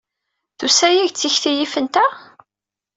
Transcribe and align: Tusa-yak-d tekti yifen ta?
Tusa-yak-d 0.57 1.17
tekti 1.19 1.51
yifen 1.57 1.87
ta? 1.93 2.05